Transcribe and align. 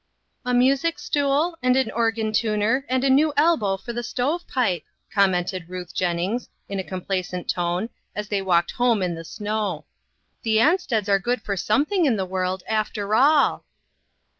"A 0.45 0.51
music 0.55 0.97
stool, 0.97 1.55
and 1.61 1.75
an 1.75 1.91
organ 1.91 2.31
tuner, 2.31 2.87
and 2.89 3.03
a 3.03 3.07
new 3.11 3.33
elbow 3.37 3.77
for 3.77 3.93
the 3.93 4.01
stove 4.01 4.47
pipe," 4.47 4.81
commented 5.13 5.69
Ruth 5.69 5.93
Jennings, 5.93 6.49
in 6.67 6.79
a 6.79 6.83
complacent 6.83 7.47
tone, 7.47 7.89
as 8.15 8.27
they 8.27 8.41
walked 8.41 8.71
home 8.71 9.03
in 9.03 9.13
the 9.13 9.23
snow." 9.23 9.85
The 10.41 10.59
An 10.59 10.77
steds 10.77 11.07
are 11.07 11.19
good 11.19 11.43
for 11.43 11.55
something 11.55 12.05
in 12.07 12.15
the 12.17 12.25
world, 12.25 12.63
after 12.67 13.13
all." 13.13 13.63